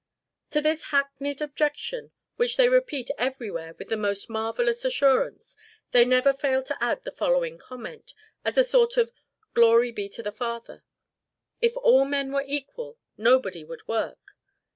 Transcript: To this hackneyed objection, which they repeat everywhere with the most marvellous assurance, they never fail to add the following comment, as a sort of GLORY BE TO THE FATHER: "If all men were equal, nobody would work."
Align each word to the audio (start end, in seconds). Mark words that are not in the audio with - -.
To 0.49 0.61
this 0.61 0.85
hackneyed 0.85 1.41
objection, 1.43 2.11
which 2.35 2.57
they 2.57 2.69
repeat 2.69 3.11
everywhere 3.19 3.75
with 3.77 3.89
the 3.89 3.95
most 3.95 4.31
marvellous 4.31 4.83
assurance, 4.83 5.55
they 5.91 6.05
never 6.05 6.33
fail 6.33 6.63
to 6.63 6.83
add 6.83 7.03
the 7.03 7.11
following 7.11 7.59
comment, 7.59 8.15
as 8.43 8.57
a 8.57 8.63
sort 8.63 8.97
of 8.97 9.11
GLORY 9.53 9.91
BE 9.91 10.09
TO 10.09 10.23
THE 10.23 10.31
FATHER: 10.31 10.83
"If 11.61 11.77
all 11.77 12.05
men 12.05 12.31
were 12.31 12.43
equal, 12.47 12.97
nobody 13.15 13.63
would 13.63 13.87
work." 13.87 14.35